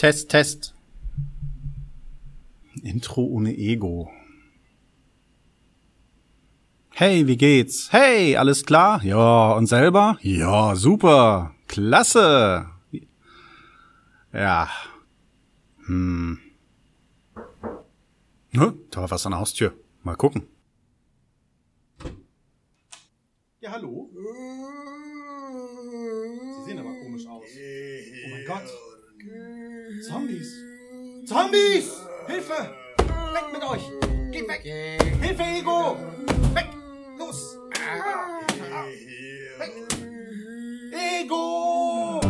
[0.00, 0.74] Test, Test.
[2.82, 4.10] Intro ohne Ego.
[6.88, 7.92] Hey, wie geht's?
[7.92, 9.04] Hey, alles klar?
[9.04, 10.16] Ja, und selber?
[10.22, 11.54] Ja, super.
[11.68, 12.70] Klasse.
[14.32, 14.70] Ja.
[15.84, 16.38] Hm.
[18.52, 18.74] Ne?
[18.90, 19.74] Da war was an der Haustür.
[20.02, 20.46] Mal gucken.
[23.60, 24.08] Ja, hallo?
[26.56, 27.44] Sie sehen aber komisch aus.
[27.44, 28.79] Oh mein Gott.
[30.10, 30.58] Zombies.
[31.24, 32.02] Zombies!
[32.26, 32.74] Hilfe!
[33.32, 33.82] Weg mit euch!
[34.32, 34.62] Geht weg!
[35.22, 35.96] Hilfe, Ego!
[36.52, 36.66] Weg!
[37.16, 37.56] Los!
[39.56, 39.72] Weg!
[40.92, 42.20] Ego!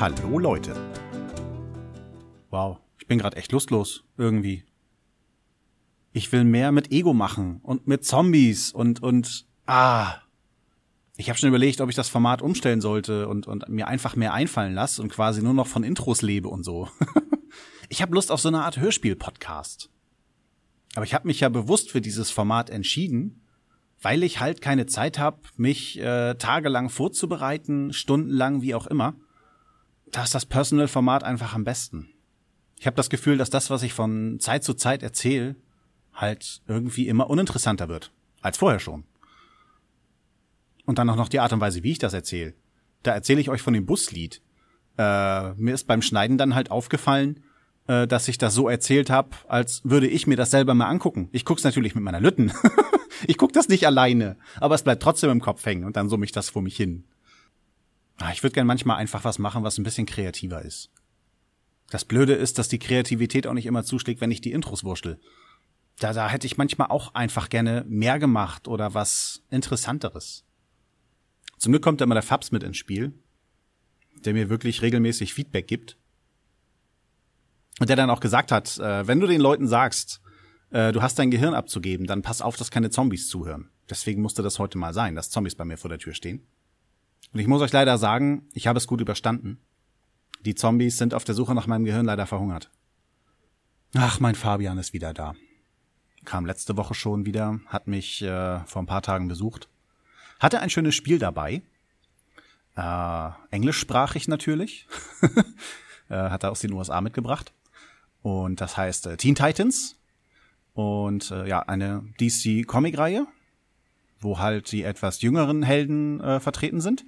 [0.00, 0.74] Hallo Leute.
[2.50, 2.78] Wow,
[3.10, 4.62] bin gerade echt lustlos irgendwie.
[6.12, 10.14] Ich will mehr mit Ego machen und mit Zombies und und ah.
[11.16, 14.32] Ich habe schon überlegt, ob ich das Format umstellen sollte und und mir einfach mehr
[14.32, 16.88] einfallen lasse und quasi nur noch von Intros lebe und so.
[17.88, 19.90] ich habe Lust auf so eine Art Hörspiel-Podcast.
[20.94, 23.44] Aber ich habe mich ja bewusst für dieses Format entschieden,
[24.00, 29.16] weil ich halt keine Zeit habe, mich äh, tagelang vorzubereiten, stundenlang, wie auch immer.
[30.12, 32.14] Da ist das Personal-Format einfach am besten.
[32.80, 35.54] Ich habe das Gefühl, dass das, was ich von Zeit zu Zeit erzähle,
[36.14, 38.10] halt irgendwie immer uninteressanter wird.
[38.40, 39.04] Als vorher schon.
[40.86, 42.54] Und dann auch noch die Art und Weise, wie ich das erzähle.
[43.02, 44.40] Da erzähle ich euch von dem Buslied.
[44.96, 47.44] Äh, mir ist beim Schneiden dann halt aufgefallen,
[47.86, 51.28] äh, dass ich das so erzählt habe, als würde ich mir das selber mal angucken.
[51.32, 52.50] Ich guck's natürlich mit meiner Lütten.
[53.26, 56.24] ich guck das nicht alleine, aber es bleibt trotzdem im Kopf hängen und dann summe
[56.24, 57.04] ich das vor mich hin.
[58.16, 60.90] Ah, ich würde gern manchmal einfach was machen, was ein bisschen kreativer ist.
[61.90, 65.20] Das Blöde ist, dass die Kreativität auch nicht immer zuschlägt, wenn ich die Intros wurschtel.
[65.98, 70.44] Da, da hätte ich manchmal auch einfach gerne mehr gemacht oder was Interessanteres.
[71.58, 73.12] Zum Glück kommt da immer der Fabs mit ins Spiel,
[74.24, 75.98] der mir wirklich regelmäßig Feedback gibt.
[77.80, 80.20] Und der dann auch gesagt hat, äh, wenn du den Leuten sagst,
[80.70, 83.68] äh, du hast dein Gehirn abzugeben, dann pass auf, dass keine Zombies zuhören.
[83.90, 86.46] Deswegen musste das heute mal sein, dass Zombies bei mir vor der Tür stehen.
[87.32, 89.58] Und ich muss euch leider sagen, ich habe es gut überstanden.
[90.44, 92.70] Die Zombies sind auf der Suche nach meinem Gehirn leider verhungert.
[93.94, 95.34] Ach, mein Fabian ist wieder da.
[96.24, 99.68] Kam letzte Woche schon wieder, hat mich äh, vor ein paar Tagen besucht.
[100.38, 101.62] Hatte ein schönes Spiel dabei.
[102.76, 104.86] Äh, englischsprachig natürlich.
[106.08, 107.52] äh, hat er aus den USA mitgebracht.
[108.22, 109.96] Und das heißt äh, Teen Titans.
[110.72, 113.26] Und äh, ja, eine DC-Comic-Reihe,
[114.20, 117.04] wo halt die etwas jüngeren Helden äh, vertreten sind.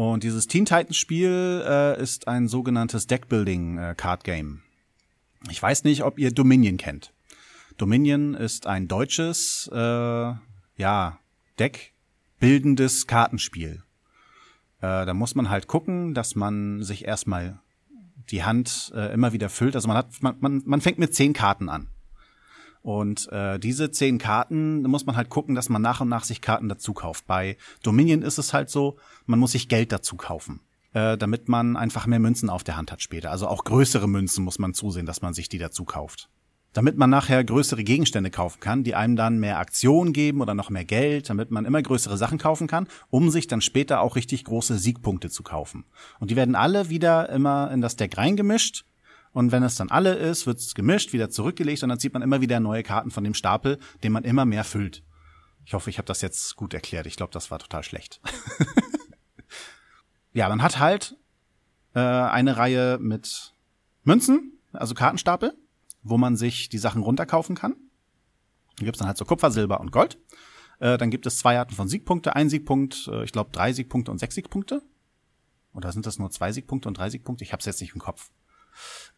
[0.00, 4.62] Und dieses Teen Titans Spiel äh, ist ein sogenanntes Deckbuilding äh, Card Game.
[5.50, 7.12] Ich weiß nicht, ob ihr Dominion kennt.
[7.76, 11.18] Dominion ist ein deutsches, äh, ja,
[11.58, 13.82] Deckbildendes Kartenspiel.
[14.80, 17.60] Äh, da muss man halt gucken, dass man sich erstmal
[18.30, 19.74] die Hand äh, immer wieder füllt.
[19.74, 21.88] Also man hat, man, man, man fängt mit zehn Karten an.
[22.82, 26.24] Und äh, diese zehn Karten, da muss man halt gucken, dass man nach und nach
[26.24, 27.26] sich Karten dazu kauft.
[27.26, 28.96] Bei Dominion ist es halt so,
[29.26, 30.60] man muss sich Geld dazu kaufen,
[30.94, 33.30] äh, damit man einfach mehr Münzen auf der Hand hat später.
[33.30, 36.30] Also auch größere Münzen muss man zusehen, dass man sich die dazu kauft.
[36.72, 40.70] Damit man nachher größere Gegenstände kaufen kann, die einem dann mehr Aktion geben oder noch
[40.70, 44.44] mehr Geld, damit man immer größere Sachen kaufen kann, um sich dann später auch richtig
[44.44, 45.84] große Siegpunkte zu kaufen.
[46.20, 48.84] Und die werden alle wieder immer in das Deck reingemischt
[49.32, 52.22] und wenn es dann alle ist, wird es gemischt, wieder zurückgelegt und dann zieht man
[52.22, 55.04] immer wieder neue Karten von dem Stapel, den man immer mehr füllt.
[55.64, 57.06] Ich hoffe, ich habe das jetzt gut erklärt.
[57.06, 58.20] Ich glaube, das war total schlecht.
[60.32, 61.16] ja, man hat halt
[61.94, 63.54] äh, eine Reihe mit
[64.02, 65.54] Münzen, also Kartenstapel,
[66.02, 67.76] wo man sich die Sachen runterkaufen kann.
[68.78, 70.18] Da gibt's dann halt so Kupfer, Silber und Gold.
[70.80, 72.34] Äh, dann gibt es zwei Arten von Siegpunkte.
[72.34, 74.82] Ein Siegpunkt, äh, ich glaube drei Siegpunkte und sechs Siegpunkte.
[75.72, 77.44] Oder sind das nur zwei Siegpunkte und drei Siegpunkte?
[77.44, 78.30] Ich habe es jetzt nicht im Kopf.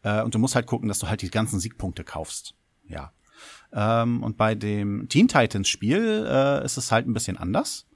[0.02, 2.54] Äh, und du musst halt gucken, dass du halt die ganzen Siegpunkte kaufst.
[2.86, 3.12] Ja.
[3.72, 7.86] Ähm, und bei dem Teen Titans Spiel äh, ist es halt ein bisschen anders.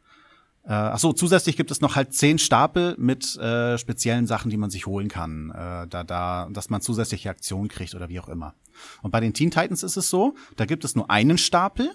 [0.65, 4.57] Äh, ach so, zusätzlich gibt es noch halt zehn Stapel mit äh, speziellen Sachen, die
[4.57, 8.29] man sich holen kann, äh, da da, dass man zusätzliche Aktionen kriegt oder wie auch
[8.29, 8.55] immer.
[9.01, 11.95] Und bei den Teen Titans ist es so, da gibt es nur einen Stapel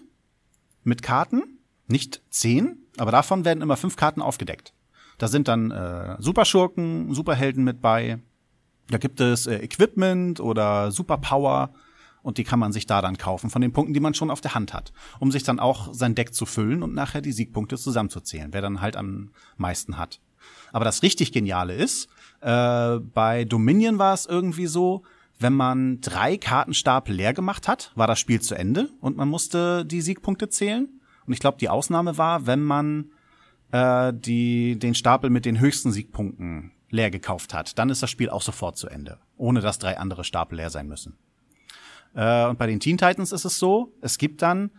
[0.84, 4.74] mit Karten, nicht zehn, aber davon werden immer fünf Karten aufgedeckt.
[5.18, 8.20] Da sind dann äh, Superschurken, Superhelden mit bei,
[8.94, 11.72] da gibt es äh, Equipment oder Superpower
[12.24, 14.42] und die kann man sich da dann kaufen von den Punkten, die man schon auf
[14.42, 17.78] der Hand hat, um sich dann auch sein Deck zu füllen und nachher die Siegpunkte
[17.78, 20.20] zusammenzuzählen, wer dann halt am meisten hat.
[20.72, 22.08] Aber das richtig Geniale ist,
[22.42, 25.04] äh, bei Dominion war es irgendwie so,
[25.40, 29.86] wenn man drei Kartenstapel leer gemacht hat, war das Spiel zu Ende und man musste
[29.86, 30.88] die Siegpunkte zählen.
[31.26, 33.12] Und ich glaube, die Ausnahme war, wenn man
[33.72, 37.78] äh, die, den Stapel mit den höchsten Siegpunkten leer gekauft hat.
[37.80, 40.88] Dann ist das Spiel auch sofort zu Ende, ohne dass drei andere Stapel leer sein
[40.88, 41.18] müssen.
[42.14, 44.72] Äh, und bei den Teen Titans ist es so, es gibt dann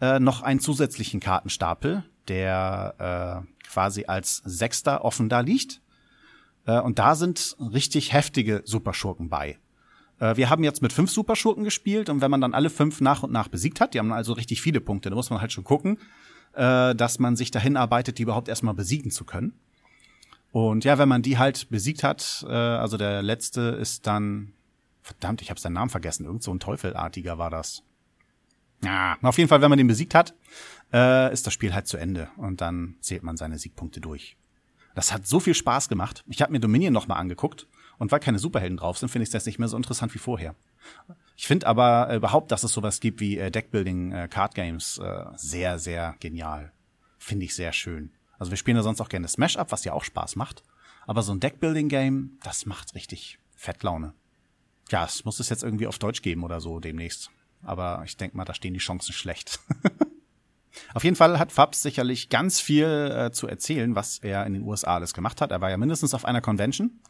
[0.00, 5.80] äh, noch einen zusätzlichen Kartenstapel, der äh, quasi als Sechster offen da liegt.
[6.66, 9.58] Äh, und da sind richtig heftige Superschurken bei.
[10.18, 13.22] Äh, wir haben jetzt mit fünf Superschurken gespielt und wenn man dann alle fünf nach
[13.22, 15.64] und nach besiegt hat, die haben also richtig viele Punkte, da muss man halt schon
[15.64, 15.98] gucken,
[16.54, 19.54] äh, dass man sich dahin arbeitet, die überhaupt erstmal besiegen zu können.
[20.52, 24.52] Und ja, wenn man die halt besiegt hat, äh, also der letzte ist dann,
[25.02, 27.82] verdammt, ich habe seinen Namen vergessen, irgend so ein Teufelartiger war das.
[28.82, 30.34] Ja, auf jeden Fall, wenn man den besiegt hat,
[30.92, 34.36] äh, ist das Spiel halt zu Ende und dann zählt man seine Siegpunkte durch.
[34.94, 36.24] Das hat so viel Spaß gemacht.
[36.26, 37.66] Ich habe mir Dominion noch mal angeguckt
[37.98, 40.54] und weil keine Superhelden drauf sind, finde ich das nicht mehr so interessant wie vorher.
[41.36, 44.98] Ich finde aber äh, überhaupt, dass es sowas gibt wie äh, Deckbuilding, äh, Card Games,
[44.98, 46.72] äh, sehr, sehr genial.
[47.18, 48.10] Finde ich sehr schön.
[48.38, 50.62] Also wir spielen ja sonst auch gerne Smash Up, was ja auch Spaß macht.
[51.06, 54.12] Aber so ein Deckbuilding-Game, das macht richtig Fettlaune.
[54.90, 57.30] Ja, es muss es jetzt irgendwie auf Deutsch geben oder so demnächst.
[57.62, 59.60] Aber ich denke mal, da stehen die Chancen schlecht.
[60.94, 64.62] auf jeden Fall hat Fabs sicherlich ganz viel äh, zu erzählen, was er in den
[64.62, 65.50] USA alles gemacht hat.
[65.50, 67.00] Er war ja mindestens auf einer Convention.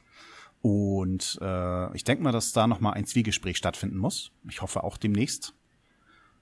[0.62, 4.32] Und äh, ich denke mal, dass da noch mal ein Zwiegespräch stattfinden muss.
[4.48, 5.54] Ich hoffe auch demnächst.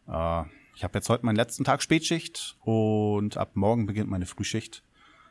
[0.09, 4.83] Äh, ich habe jetzt heute meinen letzten Tag Spätschicht und ab morgen beginnt meine Frühschicht.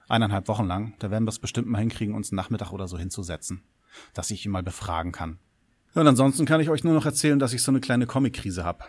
[0.07, 0.93] Eineinhalb Wochen lang.
[0.99, 3.63] Da werden wir es bestimmt mal hinkriegen, uns einen Nachmittag oder so hinzusetzen,
[4.13, 5.39] dass ich ihn mal befragen kann.
[5.95, 8.85] Und ansonsten kann ich euch nur noch erzählen, dass ich so eine kleine Comic-Krise habe.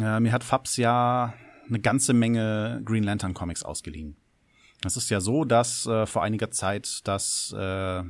[0.00, 1.34] Äh, mir hat Fabs ja
[1.68, 4.16] eine ganze Menge Green Lantern Comics ausgeliehen.
[4.84, 8.02] Es ist ja so, dass äh, vor einiger Zeit das äh,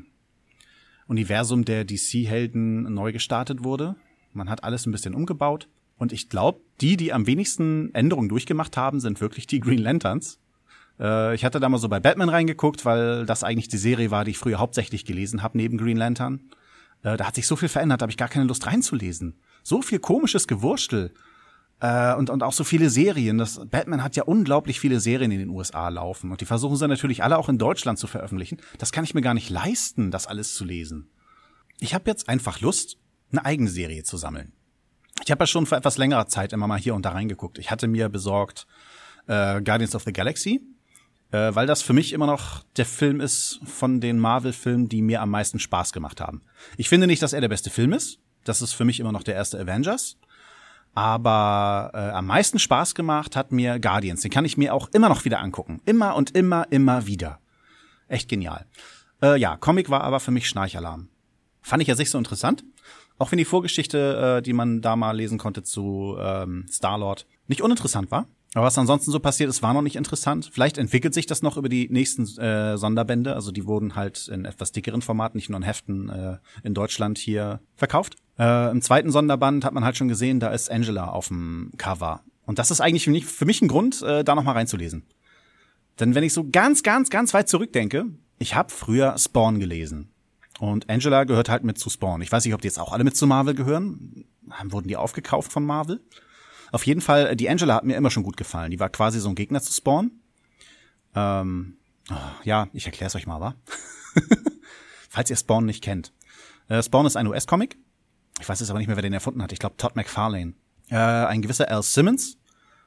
[1.07, 3.97] Universum der DC-Helden neu gestartet wurde.
[4.33, 5.69] Man hat alles ein bisschen umgebaut.
[5.97, 10.39] Und ich glaube, die, die am wenigsten Änderungen durchgemacht haben, sind wirklich die Green Lanterns.
[10.99, 14.25] Äh, ich hatte da mal so bei Batman reingeguckt, weil das eigentlich die Serie war,
[14.25, 16.41] die ich früher hauptsächlich gelesen habe, neben Green Lantern.
[17.03, 19.39] Äh, da hat sich so viel verändert, da habe ich gar keine Lust reinzulesen.
[19.63, 21.13] So viel komisches Gewurstel.
[21.81, 23.39] Äh, und, und auch so viele Serien.
[23.39, 26.31] Das, Batman hat ja unglaublich viele Serien in den USA laufen.
[26.31, 28.59] Und die versuchen sie natürlich alle auch in Deutschland zu veröffentlichen.
[28.79, 31.09] Das kann ich mir gar nicht leisten, das alles zu lesen.
[31.81, 32.99] Ich habe jetzt einfach Lust,
[33.31, 34.53] eine eigene Serie zu sammeln.
[35.23, 37.59] Ich habe ja schon vor etwas längerer Zeit immer mal hier und da reingeguckt.
[37.59, 38.67] Ich hatte mir besorgt
[39.27, 40.61] äh, Guardians of the Galaxy,
[41.31, 45.23] äh, weil das für mich immer noch der Film ist von den Marvel-Filmen, die mir
[45.23, 46.43] am meisten Spaß gemacht haben.
[46.77, 48.19] Ich finde nicht, dass er der beste Film ist.
[48.45, 50.19] Das ist für mich immer noch der erste Avengers.
[50.95, 54.21] Aber äh, am meisten Spaß gemacht hat mir Guardians.
[54.21, 55.81] Den kann ich mir auch immer noch wieder angucken.
[55.87, 57.41] Immer und immer, immer wieder.
[58.07, 58.67] Echt genial.
[59.23, 61.09] Äh, ja, Comic war aber für mich Schnarchalarm.
[61.65, 62.63] Fand ich ja sich so interessant.
[63.17, 67.63] Auch wenn die Vorgeschichte, äh, die man da mal lesen konnte zu ähm, Star-Lord, nicht
[67.63, 68.29] uninteressant war.
[68.53, 70.51] Aber was ansonsten so passiert ist, war noch nicht interessant.
[70.53, 73.35] Vielleicht entwickelt sich das noch über die nächsten äh, Sonderbände.
[73.35, 77.17] Also die wurden halt in etwas dickeren Formaten, nicht nur in Heften, äh, in Deutschland
[77.17, 78.17] hier verkauft.
[78.39, 82.21] Äh, Im zweiten Sonderband hat man halt schon gesehen, da ist Angela auf dem Cover.
[82.45, 85.07] Und das ist eigentlich für mich, für mich ein Grund, äh, da noch mal reinzulesen.
[85.99, 88.05] Denn wenn ich so ganz, ganz, ganz weit zurückdenke,
[88.39, 90.14] ich habe früher Spawn gelesen.
[90.61, 92.23] Und Angela gehört halt mit zu Spawn.
[92.23, 94.25] Ich weiß nicht, ob die jetzt auch alle mit zu Marvel gehören.
[94.65, 96.01] Wurden die aufgekauft von Marvel?
[96.71, 98.71] Auf jeden Fall, äh, die Angela hat mir immer schon gut gefallen.
[98.71, 100.13] Die war quasi so ein Gegner zu Spawn.
[101.15, 101.77] Ähm,
[102.11, 102.15] oh,
[102.45, 103.55] ja, ich erkläre es euch mal, wa?
[105.09, 106.13] Falls ihr Spawn nicht kennt.
[106.69, 107.77] Äh, Spawn ist ein US-Comic.
[108.41, 109.53] Ich weiß jetzt aber nicht mehr, wer den erfunden hat.
[109.53, 110.55] Ich glaube Todd McFarlane.
[110.91, 112.39] Äh, ein gewisser Al Simmons,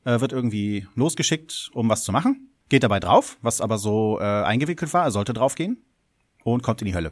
[0.07, 4.23] äh, wird irgendwie losgeschickt, um was zu machen, geht dabei drauf, was aber so äh,
[4.23, 5.77] eingewickelt war, er sollte draufgehen
[6.43, 7.11] und kommt in die Hölle.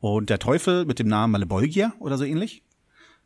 [0.00, 2.62] Und der Teufel mit dem Namen Malebolgia oder so ähnlich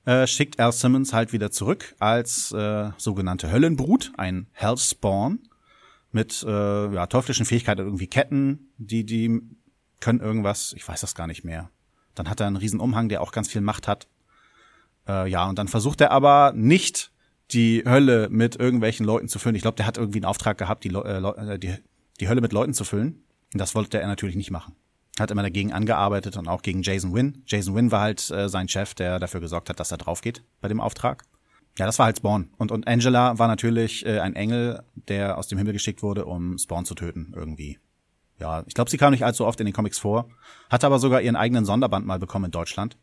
[0.07, 5.39] äh, schickt Al Simmons halt wieder zurück als äh, sogenannte Höllenbrut, ein Hellspawn
[6.11, 9.41] mit äh, ja, teuflischen Fähigkeiten, irgendwie Ketten, die die
[10.01, 11.71] können irgendwas, ich weiß das gar nicht mehr.
[12.17, 14.09] Dann hat er einen riesen Umhang, der auch ganz viel Macht hat.
[15.07, 17.13] Äh, ja, und dann versucht er aber nicht
[17.53, 19.57] die Hölle mit irgendwelchen Leuten zu füllen.
[19.57, 21.75] Ich glaube, der hat irgendwie einen Auftrag gehabt, die, äh, die,
[22.21, 23.25] die Hölle mit Leuten zu füllen.
[23.53, 24.75] Und das wollte er natürlich nicht machen.
[25.19, 27.43] Hat immer dagegen angearbeitet und auch gegen Jason Wynn.
[27.47, 30.43] Jason Wynn war halt äh, sein Chef, der dafür gesorgt hat, dass er drauf geht
[30.61, 31.25] bei dem Auftrag.
[31.79, 32.51] Ja, das war halt Spawn.
[32.59, 36.59] Und, und Angela war natürlich äh, ein Engel, der aus dem Himmel geschickt wurde, um
[36.59, 37.79] Spawn zu töten, irgendwie.
[38.39, 40.29] Ja, ich glaube, sie kam nicht allzu oft in den Comics vor,
[40.71, 42.97] hatte aber sogar ihren eigenen Sonderband mal bekommen in Deutschland.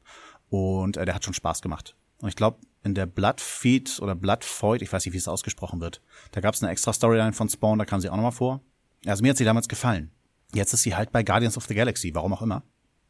[0.49, 1.95] Und äh, der hat schon Spaß gemacht.
[2.21, 6.01] Und ich glaube, in der Bloodfeed oder Bloodfeud, ich weiß nicht, wie es ausgesprochen wird,
[6.31, 8.61] da gab es eine extra Storyline von Spawn, da kam sie auch nochmal vor.
[9.05, 10.11] Also mir hat sie damals gefallen.
[10.53, 12.63] Jetzt ist sie halt bei Guardians of the Galaxy, warum auch immer.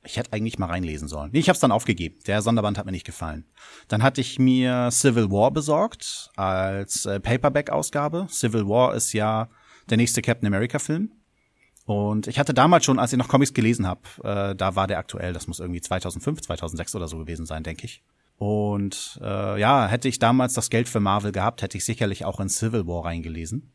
[0.04, 1.32] Ich hätte eigentlich mal reinlesen sollen.
[1.34, 2.18] Nee, ich hab's dann aufgegeben.
[2.28, 3.46] Der Sonderband hat mir nicht gefallen.
[3.88, 8.28] Dann hatte ich mir Civil War besorgt als äh, Paperback-Ausgabe.
[8.30, 9.50] Civil War ist ja
[9.90, 11.12] der nächste Captain America-Film.
[11.86, 15.00] Und ich hatte damals schon, als ich noch Comics gelesen habe, äh, da war der
[15.00, 18.04] aktuell, das muss irgendwie 2005, 2006 oder so gewesen sein, denke ich.
[18.38, 22.40] Und äh, ja, hätte ich damals das Geld für Marvel gehabt, hätte ich sicherlich auch
[22.40, 23.72] in Civil War reingelesen.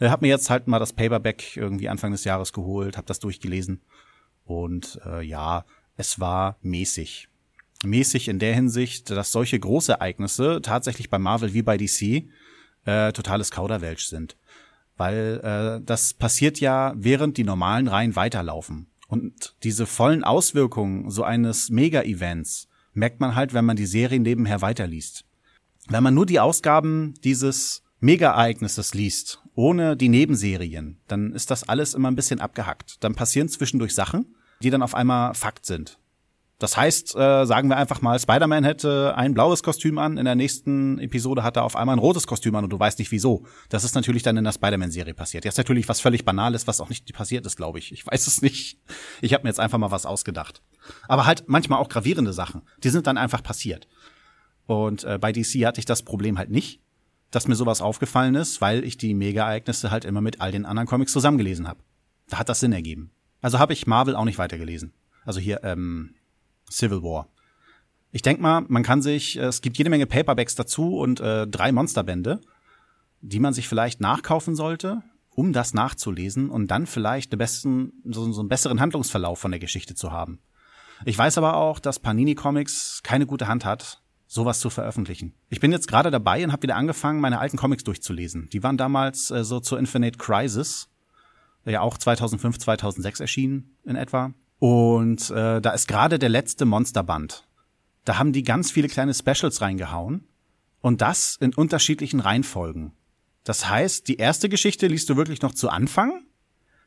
[0.00, 3.20] Ich habe mir jetzt halt mal das Paperback irgendwie Anfang des Jahres geholt, habe das
[3.20, 3.80] durchgelesen
[4.44, 5.64] und äh, ja,
[5.96, 7.28] es war mäßig.
[7.84, 12.24] Mäßig in der Hinsicht, dass solche Großereignisse tatsächlich bei Marvel wie bei DC
[12.84, 14.36] äh, totales Kauderwelsch sind.
[14.96, 18.86] Weil äh, das passiert ja, während die normalen Reihen weiterlaufen.
[19.08, 24.62] Und diese vollen Auswirkungen so eines Mega-Events merkt man halt, wenn man die Serie nebenher
[24.62, 25.24] weiterliest.
[25.88, 31.94] Wenn man nur die Ausgaben dieses Mega-Ereignisses liest, ohne die Nebenserien, dann ist das alles
[31.94, 33.02] immer ein bisschen abgehackt.
[33.04, 35.98] Dann passieren zwischendurch Sachen, die dann auf einmal Fakt sind.
[36.58, 40.36] Das heißt, äh, sagen wir einfach mal, Spider-Man hätte ein blaues Kostüm an, in der
[40.36, 43.44] nächsten Episode hat er auf einmal ein rotes Kostüm an und du weißt nicht wieso.
[43.70, 45.44] Das ist natürlich dann in der Spider-Man-Serie passiert.
[45.44, 47.92] Jetzt natürlich was völlig Banales, was auch nicht passiert ist, glaube ich.
[47.92, 48.78] Ich weiß es nicht.
[49.20, 50.62] Ich habe mir jetzt einfach mal was ausgedacht.
[51.08, 52.62] Aber halt manchmal auch gravierende Sachen.
[52.84, 53.88] Die sind dann einfach passiert.
[54.66, 56.80] Und äh, bei DC hatte ich das Problem halt nicht,
[57.32, 60.86] dass mir sowas aufgefallen ist, weil ich die Mega-Ereignisse halt immer mit all den anderen
[60.86, 61.80] Comics zusammengelesen habe.
[62.28, 63.10] Da hat das Sinn ergeben.
[63.40, 64.94] Also habe ich Marvel auch nicht weitergelesen.
[65.24, 66.14] Also hier, ähm,
[66.70, 67.28] Civil War.
[68.12, 71.46] Ich denk mal, man kann sich, äh, es gibt jede Menge Paperbacks dazu und äh,
[71.46, 72.40] drei Monsterbände,
[73.20, 78.30] die man sich vielleicht nachkaufen sollte, um das nachzulesen und dann vielleicht den besten, so,
[78.32, 80.40] so einen besseren Handlungsverlauf von der Geschichte zu haben.
[81.04, 85.34] Ich weiß aber auch, dass Panini Comics keine gute Hand hat, sowas zu veröffentlichen.
[85.48, 88.48] Ich bin jetzt gerade dabei und habe wieder angefangen, meine alten Comics durchzulesen.
[88.52, 90.88] Die waren damals äh, so zur Infinite Crisis,
[91.64, 94.34] ja auch 2005, 2006 erschienen in etwa.
[94.58, 97.46] Und äh, da ist gerade der letzte Monsterband.
[98.04, 100.26] Da haben die ganz viele kleine Specials reingehauen
[100.80, 102.92] und das in unterschiedlichen Reihenfolgen.
[103.44, 106.24] Das heißt, die erste Geschichte liest du wirklich noch zu Anfang.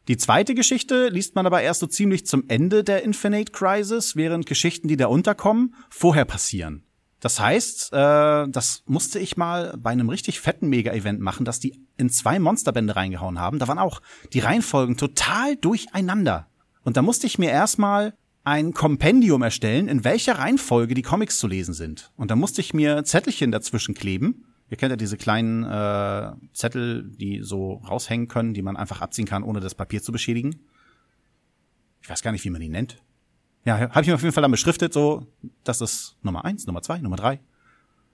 [0.08, 4.46] Die zweite Geschichte liest man aber erst so ziemlich zum Ende der Infinite Crisis, während
[4.46, 6.84] Geschichten, die da unterkommen, vorher passieren.
[7.20, 11.84] Das heißt, äh, das musste ich mal bei einem richtig fetten Mega-Event machen, dass die
[11.98, 13.60] in zwei Monsterbände reingehauen haben.
[13.60, 14.02] Da waren auch
[14.34, 16.48] die Reihenfolgen total durcheinander.
[16.88, 18.14] Und da musste ich mir erstmal
[18.46, 22.14] ein Kompendium erstellen, in welcher Reihenfolge die Comics zu lesen sind.
[22.16, 24.46] Und da musste ich mir Zettelchen dazwischen kleben.
[24.70, 29.26] Ihr kennt ja diese kleinen äh, Zettel, die so raushängen können, die man einfach abziehen
[29.26, 30.62] kann, ohne das Papier zu beschädigen.
[32.02, 33.04] Ich weiß gar nicht, wie man die nennt.
[33.66, 35.28] Ja, habe ich mir auf jeden Fall dann beschriftet, so,
[35.66, 37.42] das ist Nummer eins, Nummer zwei, Nummer drei.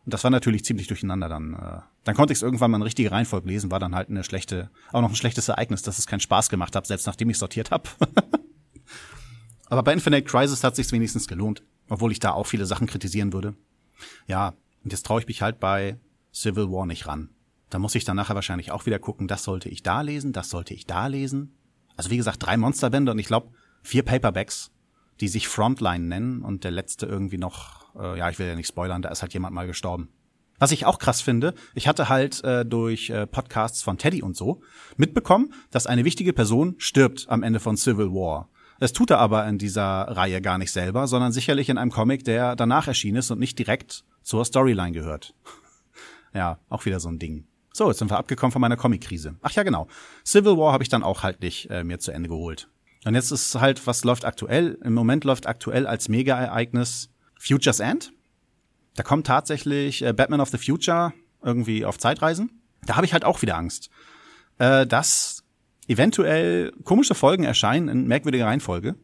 [0.03, 1.53] Und das war natürlich ziemlich durcheinander dann.
[1.53, 4.23] Äh, dann konnte ich es irgendwann mal in richtige Reihenfolge lesen, war dann halt eine
[4.23, 7.37] schlechte, auch noch ein schlechtes Ereignis, dass es keinen Spaß gemacht hat, selbst nachdem ich
[7.37, 7.87] sortiert habe.
[9.67, 13.33] Aber bei Infinite Crisis hat sich's wenigstens gelohnt, obwohl ich da auch viele Sachen kritisieren
[13.33, 13.55] würde.
[14.27, 14.53] Ja,
[14.83, 15.97] und jetzt traue ich mich halt bei
[16.33, 17.29] Civil War nicht ran.
[17.69, 20.49] Da muss ich dann nachher wahrscheinlich auch wieder gucken, das sollte ich da lesen, das
[20.49, 21.55] sollte ich da lesen.
[21.95, 23.51] Also wie gesagt, drei Monsterbände und ich glaube
[23.81, 24.71] vier Paperbacks,
[25.19, 28.67] die sich Frontline nennen und der letzte irgendwie noch, äh, ja, ich will ja nicht
[28.67, 30.09] spoilern, da ist halt jemand mal gestorben.
[30.59, 34.37] Was ich auch krass finde, ich hatte halt äh, durch äh, Podcasts von Teddy und
[34.37, 34.61] so
[34.97, 38.49] mitbekommen, dass eine wichtige Person stirbt am Ende von Civil War.
[38.83, 42.25] Das tut er aber in dieser Reihe gar nicht selber, sondern sicherlich in einem Comic,
[42.25, 45.33] der danach erschienen ist und nicht direkt zur Storyline gehört.
[46.33, 47.47] ja, auch wieder so ein Ding.
[47.71, 49.35] So, jetzt sind wir abgekommen von meiner Comic-Krise.
[49.41, 49.87] Ach ja, genau.
[50.25, 52.67] Civil War habe ich dann auch halt nicht äh, mir zu Ende geholt.
[53.05, 54.77] Und jetzt ist halt, was läuft aktuell?
[54.83, 57.09] Im Moment läuft aktuell als Mega-Ereignis
[57.39, 58.11] Future's End.
[58.95, 62.61] Da kommt tatsächlich äh, Batman of the Future irgendwie auf Zeitreisen.
[62.85, 63.89] Da habe ich halt auch wieder Angst,
[64.57, 65.42] äh, dass
[65.87, 68.95] eventuell komische Folgen erscheinen in merkwürdiger Reihenfolge.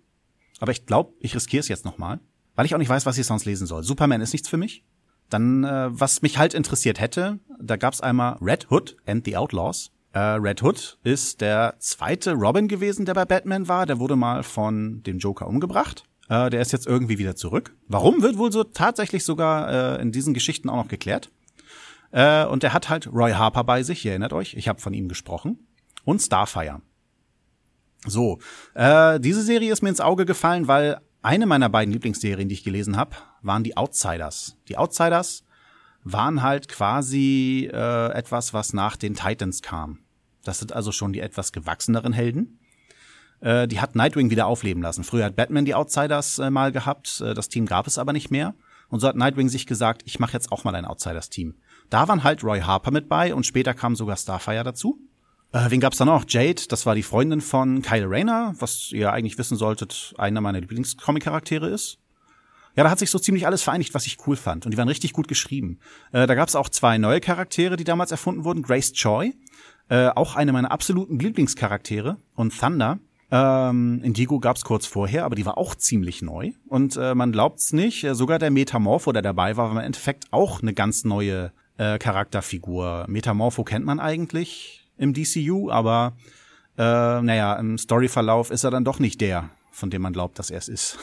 [0.59, 2.19] Aber ich glaube, ich riskiere es jetzt nochmal,
[2.55, 3.83] weil ich auch nicht weiß, was ich sonst lesen soll.
[3.83, 4.83] Superman ist nichts für mich.
[5.29, 9.91] Dann, äh, was mich halt interessiert hätte, da gab's einmal Red Hood and the Outlaws.
[10.11, 13.85] Äh, Red Hood ist der zweite Robin gewesen, der bei Batman war.
[13.85, 16.03] Der wurde mal von dem Joker umgebracht.
[16.29, 17.75] Äh, der ist jetzt irgendwie wieder zurück.
[17.87, 21.31] Warum wird wohl so tatsächlich sogar äh, in diesen Geschichten auch noch geklärt.
[22.11, 24.93] Äh, und der hat halt Roy Harper bei sich, ihr erinnert euch, ich habe von
[24.93, 25.59] ihm gesprochen
[26.09, 26.81] und Starfire.
[28.07, 28.39] So,
[28.73, 32.63] äh, diese Serie ist mir ins Auge gefallen, weil eine meiner beiden Lieblingsserien, die ich
[32.63, 34.57] gelesen habe, waren die Outsiders.
[34.69, 35.43] Die Outsiders
[36.03, 39.99] waren halt quasi äh, etwas, was nach den Titans kam.
[40.43, 42.59] Das sind also schon die etwas gewachseneren Helden.
[43.41, 45.03] Äh, die hat Nightwing wieder aufleben lassen.
[45.03, 48.31] Früher hat Batman die Outsiders äh, mal gehabt, äh, das Team gab es aber nicht
[48.31, 48.55] mehr.
[48.87, 51.55] Und so hat Nightwing sich gesagt, ich mache jetzt auch mal ein Outsiders-Team.
[51.91, 54.99] Da waren halt Roy Harper mit bei und später kam sogar Starfire dazu.
[55.51, 56.25] Äh, wen gab's da noch?
[56.27, 60.61] Jade, das war die Freundin von Kyle Rayner, was ihr eigentlich wissen solltet, einer meiner
[60.61, 61.97] Lieblingscomic-Charaktere ist.
[62.75, 64.65] Ja, da hat sich so ziemlich alles vereinigt, was ich cool fand.
[64.65, 65.79] Und die waren richtig gut geschrieben.
[66.11, 68.61] Äh, da gab's auch zwei neue Charaktere, die damals erfunden wurden.
[68.61, 69.33] Grace Choi,
[69.89, 72.17] äh, auch eine meiner absoluten Lieblingscharaktere.
[72.35, 72.99] Und Thunder.
[73.31, 76.51] Ähm, Indigo gab's kurz vorher, aber die war auch ziemlich neu.
[76.67, 80.25] Und äh, man glaubt's nicht, äh, sogar der Metamorpho, der dabei war, war im Endeffekt
[80.31, 83.05] auch eine ganz neue äh, Charakterfigur.
[83.07, 86.15] Metamorpho kennt man eigentlich im DCU, aber
[86.77, 86.81] äh,
[87.21, 90.59] naja, im Storyverlauf ist er dann doch nicht der, von dem man glaubt, dass er
[90.59, 90.97] es ist.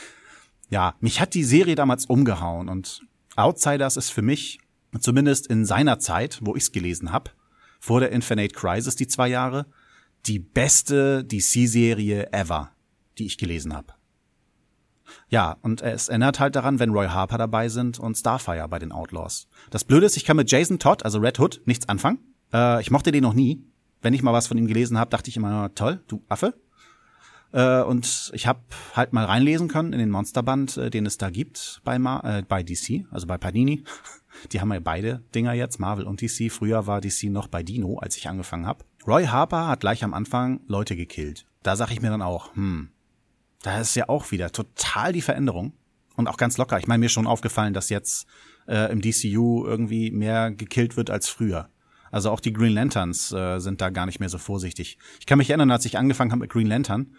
[0.68, 3.02] ja, mich hat die Serie damals umgehauen und
[3.36, 4.60] Outsiders ist für mich,
[4.98, 7.30] zumindest in seiner Zeit, wo ich es gelesen habe,
[7.78, 9.66] vor der Infinite Crisis die zwei Jahre,
[10.26, 12.72] die beste DC-Serie ever,
[13.18, 13.94] die ich gelesen habe.
[15.28, 18.92] Ja, und es erinnert halt daran, wenn Roy Harper dabei sind und Starfire bei den
[18.92, 19.48] Outlaws.
[19.70, 22.18] Das Blöde ist, ich kann mit Jason Todd, also Red Hood, nichts anfangen.
[22.52, 23.64] Äh, ich mochte den noch nie.
[24.02, 26.54] Wenn ich mal was von ihm gelesen habe, dachte ich immer, toll, du Affe.
[27.52, 28.60] Äh, und ich habe
[28.94, 32.42] halt mal reinlesen können in den Monsterband, äh, den es da gibt bei, Ma äh,
[32.42, 33.84] bei DC, also bei Panini.
[34.52, 36.50] Die haben ja beide Dinger jetzt, Marvel und DC.
[36.52, 38.84] Früher war DC noch bei Dino, als ich angefangen habe.
[39.06, 41.46] Roy Harper hat gleich am Anfang Leute gekillt.
[41.62, 42.90] Da sag ich mir dann auch, hm,
[43.62, 45.72] da ist ja auch wieder total die Veränderung.
[46.16, 46.78] Und auch ganz locker.
[46.78, 48.26] Ich meine, mir ist schon aufgefallen, dass jetzt
[48.66, 51.70] äh, im DCU irgendwie mehr gekillt wird als früher.
[52.10, 54.98] Also auch die Green Lanterns äh, sind da gar nicht mehr so vorsichtig.
[55.20, 57.14] Ich kann mich erinnern, als ich angefangen habe mit Green Lantern,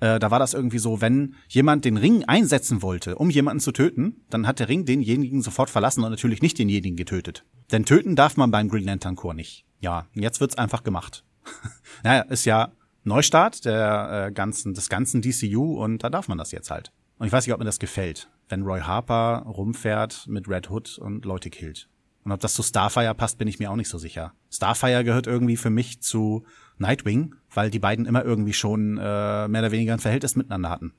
[0.00, 3.72] äh, da war das irgendwie so, wenn jemand den Ring einsetzen wollte, um jemanden zu
[3.72, 7.44] töten, dann hat der Ring denjenigen sofort verlassen und natürlich nicht denjenigen getötet.
[7.72, 9.64] Denn töten darf man beim Green Lantern Corps nicht.
[9.80, 11.24] Ja, jetzt wird's einfach gemacht.
[12.04, 12.72] naja, ist ja
[13.04, 16.92] Neustart der äh, ganzen, des ganzen DCU und da darf man das jetzt halt.
[17.18, 20.98] Und ich weiß nicht, ob mir das gefällt, wenn Roy Harper rumfährt mit Red Hood
[20.98, 21.88] und Leute killt.
[22.26, 24.32] Und ob das zu Starfire passt, bin ich mir auch nicht so sicher.
[24.50, 26.44] Starfire gehört irgendwie für mich zu
[26.76, 30.92] Nightwing, weil die beiden immer irgendwie schon äh, mehr oder weniger ein Verhältnis miteinander hatten.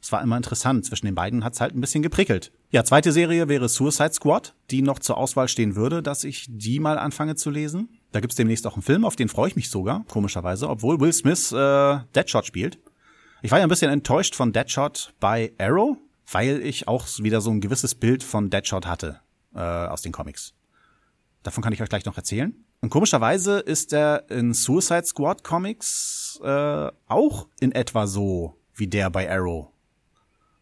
[0.00, 0.86] Es war immer interessant.
[0.86, 2.50] Zwischen den beiden hat's halt ein bisschen geprickelt.
[2.70, 6.80] Ja, zweite Serie wäre Suicide Squad, die noch zur Auswahl stehen würde, dass ich die
[6.80, 7.90] mal anfange zu lesen.
[8.12, 11.12] Da gibt's demnächst auch einen Film, auf den freue ich mich sogar, komischerweise, obwohl Will
[11.12, 12.78] Smith äh, Deadshot spielt.
[13.42, 15.98] Ich war ja ein bisschen enttäuscht von Deadshot bei Arrow,
[16.32, 19.20] weil ich auch wieder so ein gewisses Bild von Deadshot hatte
[19.54, 20.54] äh, aus den Comics.
[21.42, 22.54] Davon kann ich euch gleich noch erzählen.
[22.80, 29.10] Und komischerweise ist er in Suicide Squad Comics äh, auch in etwa so wie der
[29.10, 29.68] bei Arrow.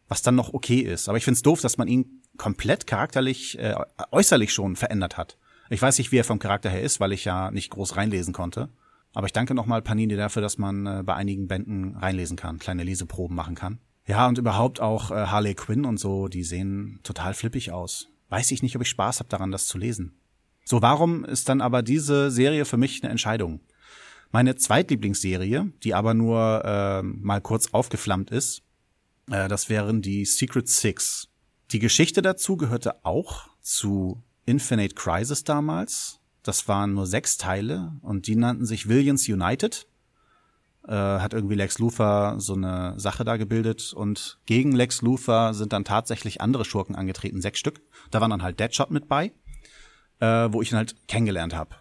[0.09, 1.09] Was dann noch okay ist.
[1.09, 3.75] Aber ich find's doof, dass man ihn komplett charakterlich, äh,
[4.11, 5.37] äußerlich schon verändert hat.
[5.71, 8.33] Ich weiß nicht, wie er vom Charakter her ist, weil ich ja nicht groß reinlesen
[8.33, 8.71] konnte.
[9.15, 12.85] Aber ich danke nochmal Panini dafür, dass man äh, bei einigen Bänden reinlesen kann, kleine
[12.85, 13.79] Leseproben machen kann.
[14.07, 18.09] Ja, und überhaupt auch äh, Harley Quinn und so, die sehen total flippig aus.
[18.31, 20.15] Weiß ich nicht, ob ich Spaß habe daran, das zu lesen.
[20.69, 23.61] So, warum ist dann aber diese Serie für mich eine Entscheidung?
[24.33, 28.61] Meine Zweitlieblingsserie, die aber nur äh, mal kurz aufgeflammt ist,
[29.31, 31.29] äh, das wären die Secret Six.
[31.73, 36.21] Die Geschichte dazu gehörte auch zu Infinite Crisis damals.
[36.43, 39.87] Das waren nur sechs Teile und die nannten sich Williams United.
[40.87, 45.73] Äh, hat irgendwie Lex Luthor so eine Sache da gebildet und gegen Lex Luthor sind
[45.73, 47.81] dann tatsächlich andere Schurken angetreten, sechs Stück.
[48.11, 49.33] Da waren dann halt Deadshot mit bei
[50.21, 51.77] äh, wo ich ihn halt kennengelernt habe.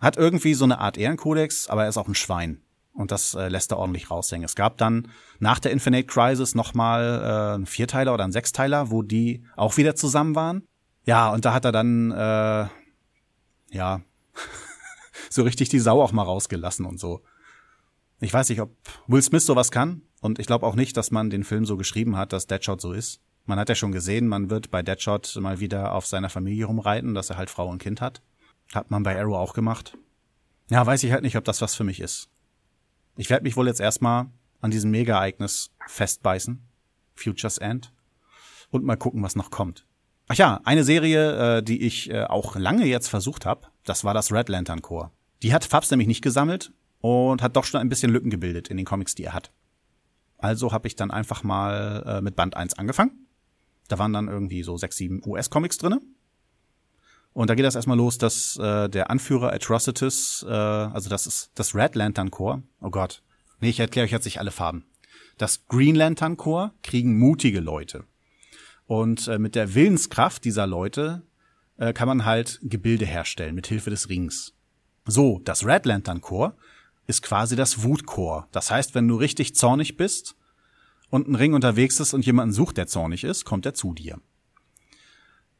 [0.00, 2.60] Hat irgendwie so eine Art Ehrenkodex, aber er ist auch ein Schwein.
[2.92, 4.44] Und das äh, lässt er ordentlich raushängen.
[4.44, 5.08] Es gab dann
[5.40, 9.96] nach der Infinite Crisis nochmal äh, einen Vierteiler oder einen Sechsteiler, wo die auch wieder
[9.96, 10.62] zusammen waren.
[11.04, 12.68] Ja, und da hat er dann, äh,
[13.74, 14.00] ja,
[15.30, 17.22] so richtig die Sau auch mal rausgelassen und so.
[18.20, 18.70] Ich weiß nicht, ob
[19.08, 20.02] Will Smith sowas kann.
[20.20, 22.92] Und ich glaube auch nicht, dass man den Film so geschrieben hat, dass Deadshot so
[22.92, 23.20] ist.
[23.46, 27.14] Man hat ja schon gesehen, man wird bei Deadshot mal wieder auf seiner Familie rumreiten,
[27.14, 28.22] dass er halt Frau und Kind hat.
[28.74, 29.98] Hat man bei Arrow auch gemacht.
[30.70, 32.30] Ja, weiß ich halt nicht, ob das was für mich ist.
[33.16, 34.26] Ich werde mich wohl jetzt erstmal
[34.62, 36.66] an diesem Mega-Ereignis festbeißen.
[37.14, 37.92] Futures End.
[38.70, 39.86] Und mal gucken, was noch kommt.
[40.26, 44.14] Ach ja, eine Serie, äh, die ich äh, auch lange jetzt versucht habe, das war
[44.14, 45.12] das Red Lantern Corps.
[45.42, 48.78] Die hat Fabs nämlich nicht gesammelt und hat doch schon ein bisschen Lücken gebildet in
[48.78, 49.52] den Comics, die er hat.
[50.38, 53.23] Also habe ich dann einfach mal äh, mit Band 1 angefangen
[53.88, 56.00] da waren dann irgendwie so sechs, sieben US-Comics drinne.
[57.32, 61.50] Und da geht das erstmal los, dass äh, der Anführer Atrocitus, äh, also das ist
[61.56, 63.22] das Red Lantern Corps, oh Gott,
[63.60, 64.84] nee, ich erkläre euch jetzt nicht alle Farben.
[65.36, 68.04] Das Green Lantern Corps kriegen mutige Leute.
[68.86, 71.22] Und äh, mit der Willenskraft dieser Leute
[71.76, 74.54] äh, kann man halt Gebilde herstellen mit Hilfe des Rings.
[75.06, 76.54] So, das Red Lantern Corps
[77.06, 78.46] ist quasi das Wut Corps.
[78.52, 80.36] Das heißt, wenn du richtig zornig bist,
[81.14, 84.18] und ein Ring unterwegs ist und jemanden sucht, der zornig ist, kommt er zu dir.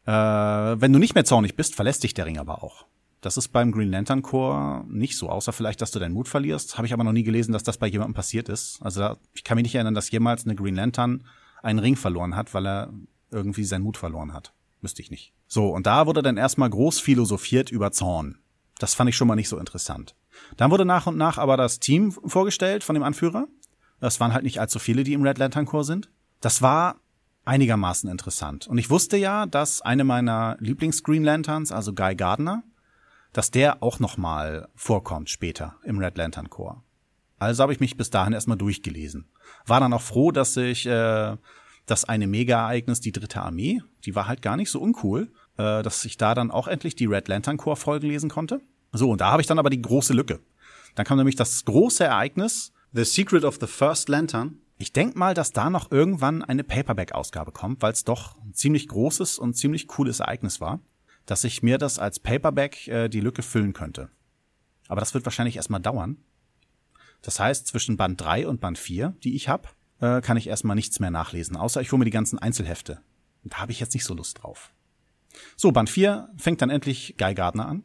[0.04, 2.86] Äh, wenn du nicht mehr zornig bist, verlässt dich der Ring aber auch.
[3.20, 6.76] Das ist beim Green Lantern Corps nicht so, außer vielleicht, dass du deinen Mut verlierst.
[6.76, 8.82] Habe ich aber noch nie gelesen, dass das bei jemandem passiert ist.
[8.82, 11.24] Also da, ich kann mich nicht erinnern, dass jemals eine Green Lantern
[11.62, 12.92] einen Ring verloren hat, weil er
[13.30, 14.52] irgendwie seinen Mut verloren hat.
[14.80, 15.34] Müsste ich nicht.
[15.46, 18.38] So, und da wurde dann erstmal groß philosophiert über Zorn.
[18.80, 20.16] Das fand ich schon mal nicht so interessant.
[20.56, 23.46] Dann wurde nach und nach aber das Team vorgestellt von dem Anführer.
[24.04, 26.10] Das waren halt nicht allzu viele, die im Red Lantern Corps sind.
[26.42, 26.96] Das war
[27.46, 28.66] einigermaßen interessant.
[28.66, 32.64] Und ich wusste ja, dass eine meiner Lieblings-Green Lanterns, also Guy Gardner,
[33.32, 36.82] dass der auch nochmal vorkommt später im Red Lantern Corps.
[37.38, 39.24] Also habe ich mich bis dahin erstmal durchgelesen.
[39.64, 41.38] War dann auch froh, dass ich äh,
[41.86, 46.04] das eine Mega-Ereignis, die dritte Armee, die war halt gar nicht so uncool, äh, dass
[46.04, 48.60] ich da dann auch endlich die Red Lantern Corps Folgen lesen konnte.
[48.92, 50.40] So, und da habe ich dann aber die große Lücke.
[50.94, 54.58] Dann kam nämlich das große Ereignis, The Secret of the First Lantern.
[54.78, 58.86] Ich denk mal, dass da noch irgendwann eine Paperback-Ausgabe kommt, weil es doch ein ziemlich
[58.86, 60.78] großes und ziemlich cooles Ereignis war,
[61.26, 64.10] dass ich mir das als Paperback äh, die Lücke füllen könnte.
[64.86, 66.18] Aber das wird wahrscheinlich erstmal dauern.
[67.20, 70.76] Das heißt, zwischen Band 3 und Band 4, die ich habe, äh, kann ich erstmal
[70.76, 73.00] nichts mehr nachlesen, außer ich hole mir die ganzen Einzelhefte.
[73.42, 74.72] Und da habe ich jetzt nicht so Lust drauf.
[75.56, 77.82] So, Band 4 fängt dann endlich Guy Gardner an.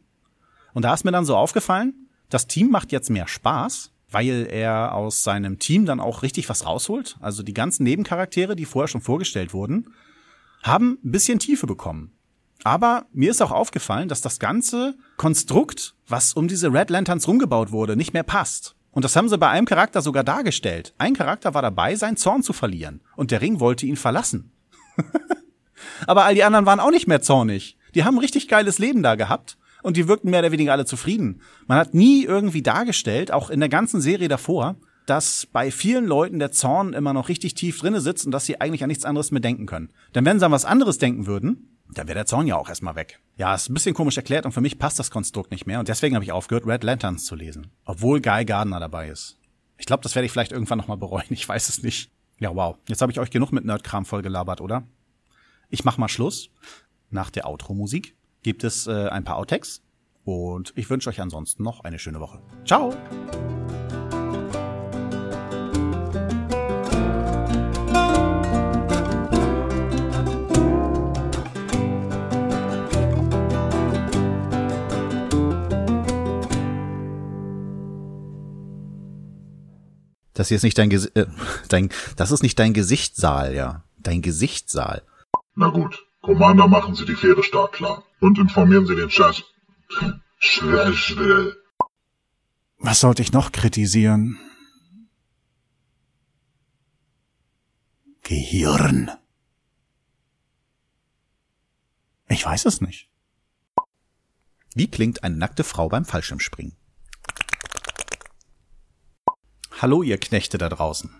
[0.72, 4.94] Und da ist mir dann so aufgefallen, das Team macht jetzt mehr Spaß, weil er
[4.94, 7.16] aus seinem Team dann auch richtig was rausholt.
[7.20, 9.94] Also die ganzen Nebencharaktere, die vorher schon vorgestellt wurden,
[10.62, 12.12] haben ein bisschen Tiefe bekommen.
[12.64, 17.72] Aber mir ist auch aufgefallen, dass das ganze Konstrukt, was um diese Red Lanterns rumgebaut
[17.72, 18.74] wurde, nicht mehr passt.
[18.90, 20.94] Und das haben sie bei einem Charakter sogar dargestellt.
[20.98, 23.00] Ein Charakter war dabei, seinen Zorn zu verlieren.
[23.16, 24.52] Und der Ring wollte ihn verlassen.
[26.06, 27.78] Aber all die anderen waren auch nicht mehr zornig.
[27.94, 30.84] Die haben ein richtig geiles Leben da gehabt und die wirkten mehr oder weniger alle
[30.84, 31.40] zufrieden.
[31.66, 36.38] Man hat nie irgendwie dargestellt, auch in der ganzen Serie davor, dass bei vielen Leuten
[36.38, 39.30] der Zorn immer noch richtig tief drinne sitzt und dass sie eigentlich an nichts anderes
[39.30, 39.90] mehr denken können.
[40.14, 42.94] Denn wenn sie an was anderes denken würden, dann wäre der Zorn ja auch erstmal
[42.94, 43.20] weg.
[43.36, 45.88] Ja, ist ein bisschen komisch erklärt und für mich passt das Konstrukt nicht mehr und
[45.88, 47.68] deswegen habe ich aufgehört, Red Lanterns zu lesen.
[47.84, 49.38] Obwohl Guy Gardner dabei ist.
[49.78, 52.12] Ich glaube, das werde ich vielleicht irgendwann nochmal bereuen, ich weiß es nicht.
[52.38, 52.76] Ja, wow.
[52.86, 54.84] Jetzt habe ich euch genug mit Nerdkram voll gelabert, oder?
[55.68, 56.50] Ich mach mal Schluss.
[57.10, 59.82] Nach der Outro-Musik gibt es äh, ein paar Outtakes
[60.24, 62.40] und ich wünsche euch ansonsten noch eine schöne Woche.
[62.64, 62.94] Ciao!
[80.32, 81.26] Das hier ist nicht dein, Ges äh,
[81.68, 83.84] dein, das ist nicht dein Gesichtssaal, ja.
[83.98, 85.02] Dein Gesichtssaal.
[85.54, 89.42] Na gut, Commander, machen Sie die Fähre startklar und informieren Sie den Scheiß.
[90.38, 91.56] Schwächel.
[92.78, 94.38] Was sollte ich noch kritisieren?
[98.22, 99.10] Gehirn.
[102.28, 103.10] Ich weiß es nicht.
[104.74, 106.76] Wie klingt eine nackte Frau beim Fallschirmspringen?
[109.82, 111.19] Hallo, ihr Knechte da draußen.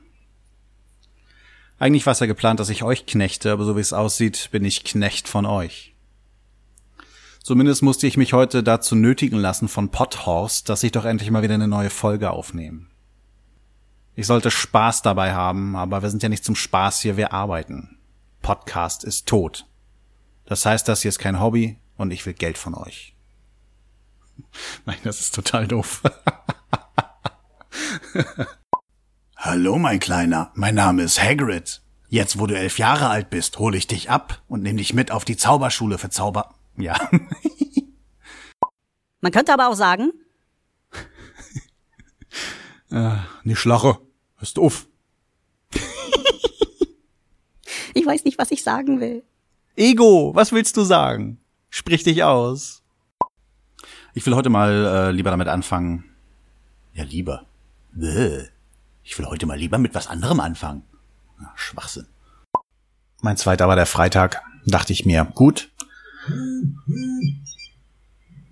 [1.81, 4.67] Eigentlich war es ja geplant, dass ich euch knechte, aber so wie es aussieht, bin
[4.67, 5.97] ich Knecht von euch.
[7.43, 11.43] Zumindest musste ich mich heute dazu nötigen lassen von Potthorst, dass ich doch endlich mal
[11.43, 12.87] wieder eine neue Folge aufnehme.
[14.15, 17.97] Ich sollte Spaß dabei haben, aber wir sind ja nicht zum Spaß hier, wir arbeiten.
[18.43, 19.65] Podcast ist tot.
[20.45, 23.17] Das heißt, das hier ist kein Hobby und ich will Geld von euch.
[24.85, 26.03] Nein, das ist total doof.
[29.43, 30.51] Hallo, mein Kleiner.
[30.55, 31.81] Mein Name ist Hagrid.
[32.11, 35.11] Jetzt, wo du elf Jahre alt bist, hole ich dich ab und nehme dich mit
[35.11, 36.55] auf die Zauberschule für Zauber.
[36.77, 36.99] Ja.
[39.23, 40.13] Man könnte aber auch sagen.
[42.91, 43.99] äh, die Schlache.
[44.37, 44.87] Hörst auf.
[47.95, 49.23] ich weiß nicht, was ich sagen will.
[49.75, 51.41] Ego, was willst du sagen?
[51.71, 52.83] Sprich dich aus.
[54.13, 56.05] Ich will heute mal äh, lieber damit anfangen.
[56.93, 57.47] Ja, lieber.
[57.93, 58.49] Bäh.
[59.11, 60.85] Ich will heute mal lieber mit was anderem anfangen.
[61.41, 62.07] Ja, Schwachsinn.
[63.23, 64.41] Mein zweiter war der Freitag.
[64.67, 65.73] Dachte ich mir, gut.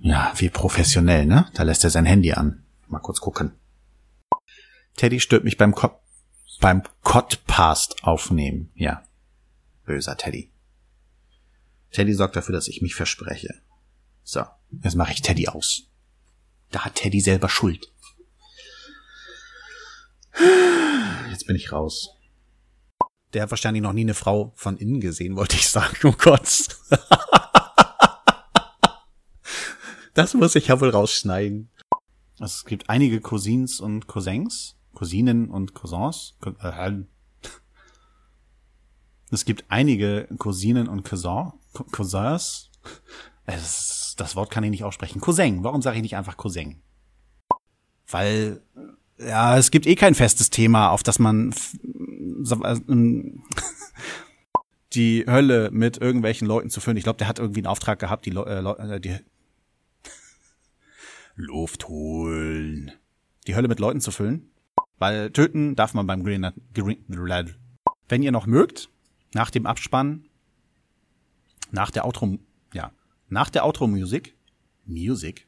[0.00, 1.48] Ja, wie professionell, ne?
[1.54, 2.64] Da lässt er sein Handy an.
[2.88, 3.52] Mal kurz gucken.
[4.96, 5.92] Teddy stört mich beim Ko
[6.60, 8.72] beim Codpast aufnehmen.
[8.74, 9.04] Ja.
[9.84, 10.50] Böser Teddy.
[11.92, 13.62] Teddy sorgt dafür, dass ich mich verspreche.
[14.24, 14.44] So,
[14.82, 15.84] jetzt mache ich Teddy aus.
[16.72, 17.92] Da hat Teddy selber Schuld.
[21.30, 22.10] Jetzt bin ich raus.
[23.32, 25.96] Der hat wahrscheinlich noch nie eine Frau von innen gesehen, wollte ich sagen.
[26.04, 26.68] Oh Gott.
[30.14, 31.70] Das muss ich ja wohl rausschneiden.
[32.40, 34.76] Also es gibt einige Cousins und Cousins.
[34.92, 36.36] Cousinen und Cousins.
[36.60, 36.92] Äh,
[39.30, 41.52] es gibt einige Cousinen und Cousin,
[41.92, 42.70] Cousins.
[43.46, 45.20] Es, das Wort kann ich nicht aussprechen.
[45.20, 45.62] Cousin.
[45.62, 46.82] Warum sage ich nicht einfach Cousin?
[48.08, 48.62] Weil
[49.18, 51.54] ja, es gibt eh kein festes Thema, auf das man
[54.92, 56.96] die Hölle mit irgendwelchen Leuten zu füllen.
[56.96, 59.16] Ich glaube, der hat irgendwie einen Auftrag gehabt, die, Le äh, die
[61.36, 62.92] Luft holen.
[63.46, 64.50] Die Hölle mit Leuten zu füllen.
[64.98, 67.04] Weil töten darf man beim Green, Green
[68.08, 68.88] Wenn ihr noch mögt,
[69.32, 70.24] nach dem Abspann,
[71.70, 72.38] nach der Outro,
[72.72, 72.92] ja,
[73.28, 74.34] nach der Outro-Musik,
[74.86, 75.47] Music,